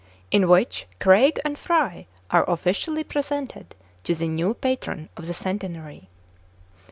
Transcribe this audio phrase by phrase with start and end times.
[0.31, 5.33] IN WHICH CRAIG AND FRY ARE OFFICIALLY PRE SENTED TO THE NEW PATRON OF THE
[5.35, 6.09] CENTE NARY.